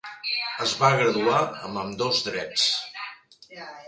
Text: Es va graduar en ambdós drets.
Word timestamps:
Es 0.63 0.71
va 0.83 0.87
graduar 1.01 1.41
en 1.67 1.77
ambdós 1.81 2.21
drets. 2.29 2.65